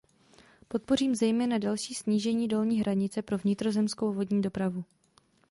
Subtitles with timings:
[0.67, 4.83] Podpořím zejména další snížení dolní hranice pro vnitrozemskou vodní dopravu.